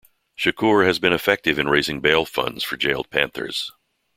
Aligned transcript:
Shakur 0.35 0.83
had 0.87 0.99
been 0.99 1.13
effective 1.13 1.59
in 1.59 1.67
raising 1.69 2.01
bail 2.01 2.25
funds 2.25 2.63
for 2.63 2.75
jailed 2.75 3.11
Panthers. 3.11 3.71